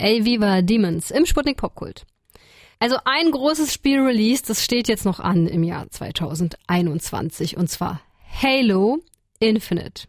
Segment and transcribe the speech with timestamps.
[0.00, 2.06] Aviva Demons im Sputnik Popkult.
[2.78, 8.00] Also ein großes Spiel Release, das steht jetzt noch an im Jahr 2021 und zwar
[8.42, 9.00] Halo
[9.38, 10.04] Infinite.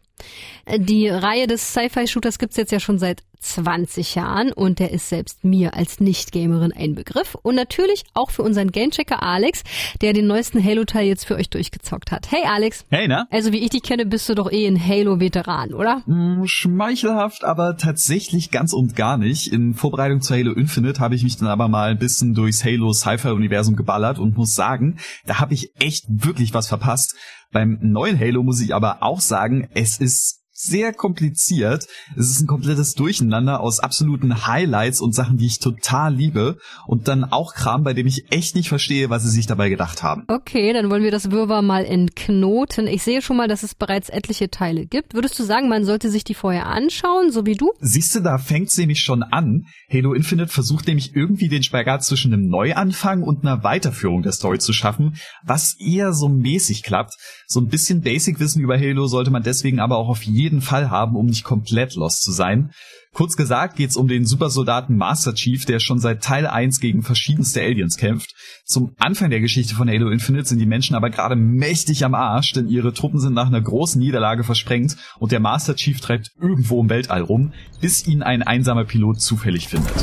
[0.74, 5.44] Die Reihe des Sci-Fi-Shooters gibt's jetzt ja schon seit 20 Jahren und der ist selbst
[5.44, 7.34] mir als Nicht-Gamerin ein Begriff.
[7.42, 9.62] Und natürlich auch für unseren Gamechecker Alex,
[10.00, 12.30] der den neuesten Halo-Teil jetzt für euch durchgezockt hat.
[12.30, 12.84] Hey Alex.
[12.90, 13.26] Hey, na?
[13.30, 16.02] Also wie ich dich kenne, bist du doch eh ein Halo-Veteran, oder?
[16.06, 19.52] Hm, schmeichelhaft, aber tatsächlich ganz und gar nicht.
[19.52, 22.92] In Vorbereitung zu Halo Infinite habe ich mich dann aber mal ein bisschen durchs Halo
[22.92, 27.16] Sci-Fi-Universum geballert und muss sagen, da habe ich echt wirklich was verpasst.
[27.50, 31.86] Beim neuen Halo muss ich aber auch sagen, es ist sehr kompliziert.
[32.16, 36.58] Es ist ein komplettes Durcheinander aus absoluten Highlights und Sachen, die ich total liebe.
[36.86, 40.02] Und dann auch Kram, bei dem ich echt nicht verstehe, was sie sich dabei gedacht
[40.02, 40.24] haben.
[40.28, 42.86] Okay, dann wollen wir das Wirrwarr mal entknoten.
[42.86, 45.14] Ich sehe schon mal, dass es bereits etliche Teile gibt.
[45.14, 47.72] Würdest du sagen, man sollte sich die vorher anschauen, so wie du?
[47.80, 49.66] Siehst du, da fängt sie nämlich schon an.
[49.92, 54.58] Halo Infinite versucht nämlich irgendwie den Spagat zwischen einem Neuanfang und einer Weiterführung der Story
[54.58, 57.14] zu schaffen, was eher so mäßig klappt.
[57.46, 60.90] So ein bisschen Basic-Wissen über Halo sollte man deswegen aber auch auf jeden jeden Fall
[60.90, 62.72] haben, um nicht komplett lost zu sein.
[63.14, 67.60] Kurz gesagt geht's um den Supersoldaten Master Chief, der schon seit Teil 1 gegen verschiedenste
[67.60, 68.34] Aliens kämpft.
[68.64, 72.52] Zum Anfang der Geschichte von Halo Infinite sind die Menschen aber gerade mächtig am Arsch,
[72.52, 76.80] denn ihre Truppen sind nach einer großen Niederlage versprengt und der Master Chief treibt irgendwo
[76.80, 79.94] im Weltall rum, bis ihn ein einsamer Pilot zufällig findet.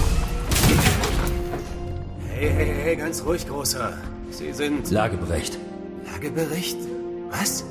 [2.36, 3.94] Hey, hey, hey, ganz ruhig, Großer.
[4.32, 4.90] Sie sind...
[4.92, 5.58] Lagebericht.
[6.12, 6.78] Lagebericht?
[7.32, 7.66] Was?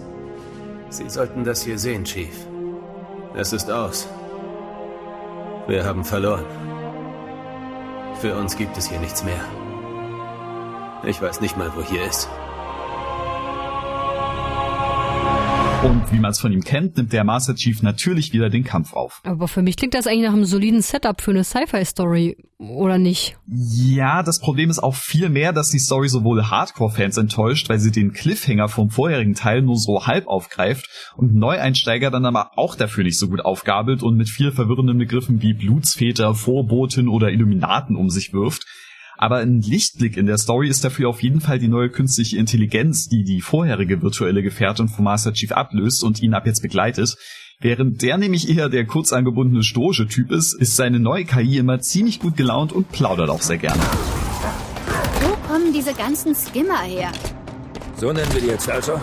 [0.91, 2.35] Sie sollten das hier sehen, Chief.
[3.35, 4.09] Es ist aus.
[5.67, 6.47] Wir haben verloren.
[8.21, 9.41] Für uns gibt es hier nichts mehr.
[11.05, 12.29] Ich weiß nicht mal, wo hier ist.
[15.85, 18.95] Und wie man es von ihm kennt, nimmt der Master Chief natürlich wieder den Kampf
[18.95, 19.21] auf.
[19.23, 23.37] Aber für mich klingt das eigentlich nach einem soliden Setup für eine Sci-Fi-Story, oder nicht?
[23.47, 27.93] Ja, das Problem ist auch viel mehr, dass die Story sowohl Hardcore-Fans enttäuscht, weil sie
[27.93, 33.05] den Cliffhanger vom vorherigen Teil nur so halb aufgreift und Neueinsteiger dann aber auch dafür
[33.05, 38.11] nicht so gut aufgabelt und mit viel verwirrenden Begriffen wie Blutsväter, Vorboten oder Illuminaten um
[38.11, 38.67] sich wirft.
[39.21, 43.09] Aber ein Lichtblick in der Story ist dafür auf jeden Fall die neue künstliche Intelligenz,
[43.09, 47.17] die die vorherige virtuelle Gefährtin von Master Chief ablöst und ihn ab jetzt begleitet.
[47.59, 51.81] Während der nämlich eher der kurz angebundene stoische Typ ist, ist seine neue KI immer
[51.81, 53.83] ziemlich gut gelaunt und plaudert auch sehr gerne.
[55.21, 57.11] Wo kommen diese ganzen Skimmer her?
[57.97, 59.01] So nennen wir die jetzt also?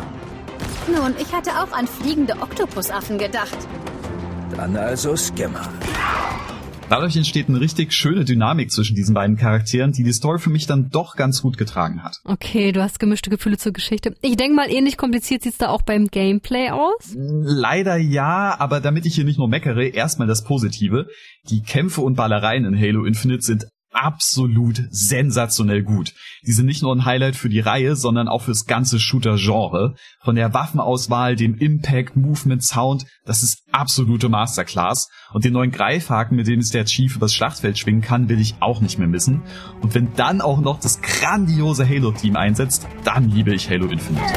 [0.87, 3.57] Nun, ich hatte auch an fliegende Oktopusaffen gedacht.
[4.55, 5.67] Dann also Skimmer.
[6.88, 10.68] Dadurch entsteht eine richtig schöne Dynamik zwischen diesen beiden Charakteren, die die Story für mich
[10.68, 12.18] dann doch ganz gut getragen hat.
[12.23, 14.16] Okay, du hast gemischte Gefühle zur Geschichte.
[14.22, 17.16] Ich denke mal, ähnlich kompliziert sieht's da auch beim Gameplay aus?
[17.16, 21.07] Leider ja, aber damit ich hier nicht nur meckere, erstmal das Positive.
[21.50, 23.66] Die Kämpfe und Ballereien in Halo Infinite sind
[24.05, 26.13] absolut sensationell gut.
[26.45, 29.95] Die sind nicht nur ein Highlight für die Reihe, sondern auch fürs ganze Shooter-Genre.
[30.23, 35.09] Von der Waffenauswahl, dem Impact, Movement, Sound, das ist absolute Masterclass.
[35.33, 38.55] Und den neuen Greifhaken, mit dem es der Chief übers Schlachtfeld schwingen kann, will ich
[38.59, 39.41] auch nicht mehr missen.
[39.81, 44.33] Und wenn dann auch noch das grandiose Halo-Team einsetzt, dann liebe ich Halo Infinite.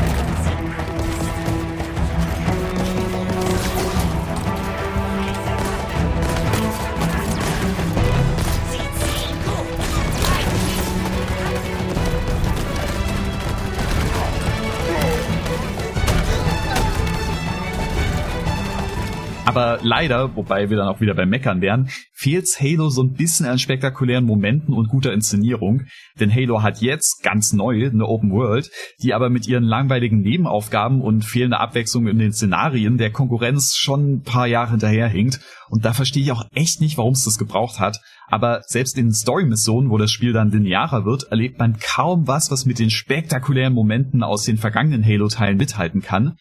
[19.48, 23.46] Aber leider, wobei wir dann auch wieder beim Meckern wären, fehlt's Halo so ein bisschen
[23.46, 25.86] an spektakulären Momenten und guter Inszenierung.
[26.20, 28.70] Denn Halo hat jetzt ganz neu eine Open World,
[29.02, 34.16] die aber mit ihren langweiligen Nebenaufgaben und fehlender Abwechslung in den Szenarien der Konkurrenz schon
[34.16, 35.40] ein paar Jahre hinterherhinkt.
[35.70, 38.02] Und da verstehe ich auch echt nicht, warum es das gebraucht hat.
[38.26, 42.66] Aber selbst in Story-Missionen, wo das Spiel dann linearer wird, erlebt man kaum was, was
[42.66, 46.36] mit den spektakulären Momenten aus den vergangenen Halo-Teilen mithalten kann.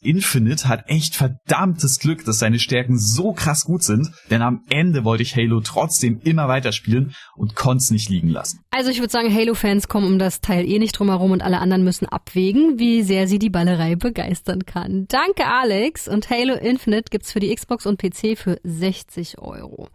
[0.00, 5.04] Infinite hat echt verdammtes Glück, dass seine Stärken so krass gut sind, denn am Ende
[5.04, 8.60] wollte ich Halo trotzdem immer weiterspielen und konnte es nicht liegen lassen.
[8.70, 11.58] Also ich würde sagen, Halo-Fans kommen um das Teil eh nicht drum herum und alle
[11.58, 15.06] anderen müssen abwägen, wie sehr sie die Ballerei begeistern kann.
[15.08, 19.88] Danke Alex und Halo Infinite gibt's für die Xbox und PC für 60 Euro.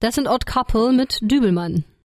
[0.00, 1.84] Das sind Odd Couple mit Dübelmann.